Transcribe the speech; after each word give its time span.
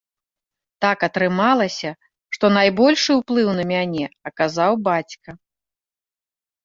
Так 0.85 0.99
атрымалася, 1.07 1.89
што 2.37 2.45
найбольшы 2.57 3.11
ўплыў 3.21 3.49
на 3.61 3.69
мяне 3.75 4.05
аказаў 4.31 4.71
бацька. 4.89 5.29